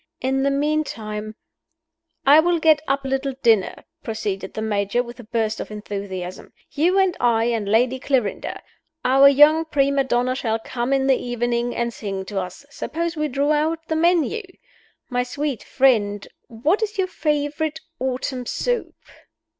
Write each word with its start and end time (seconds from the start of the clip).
"In 0.19 0.41
the 0.41 0.49
meantime" 0.49 1.35
"I 2.35 2.39
will 2.39 2.57
get 2.59 2.81
up 2.87 3.05
a 3.05 3.07
little 3.07 3.35
dinner," 3.43 3.83
proceeded 4.01 4.55
the 4.55 4.61
Major, 4.63 5.03
with 5.03 5.19
a 5.19 5.23
burst 5.23 5.59
of 5.59 5.69
enthusiasm. 5.69 6.53
"You 6.71 6.97
and 6.97 7.15
I 7.19 7.43
and 7.43 7.69
Lady 7.69 7.99
Clarinda. 7.99 8.63
Our 9.05 9.29
young 9.29 9.63
prima 9.63 10.03
donna 10.03 10.33
shall 10.33 10.57
come 10.57 10.91
in 10.91 11.05
the 11.05 11.23
evening, 11.23 11.75
and 11.75 11.93
sing 11.93 12.25
to 12.25 12.39
us. 12.41 12.65
Suppose 12.71 13.15
we 13.15 13.27
draw 13.27 13.51
out 13.51 13.89
the 13.89 13.95
menu? 13.95 14.41
My 15.07 15.21
sweet 15.21 15.61
friend, 15.61 16.27
what 16.47 16.81
is 16.81 16.97
your 16.97 17.05
favorite 17.05 17.79
autumn 17.99 18.47
soup?" 18.47 18.95